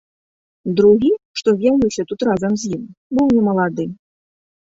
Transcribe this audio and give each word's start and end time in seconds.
Другі, 0.77 1.11
што 1.39 1.53
з'явіўся 1.59 2.01
тут 2.13 2.19
разам 2.29 2.57
з 2.63 2.73
ім, 2.79 2.83
быў 3.19 3.27
немалады. 3.37 3.87